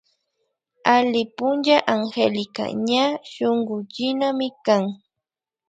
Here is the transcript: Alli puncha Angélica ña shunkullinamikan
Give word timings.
Alli 0.95 1.21
puncha 1.37 1.77
Angélica 1.95 2.63
ña 2.87 3.05
shunkullinamikan 3.31 4.83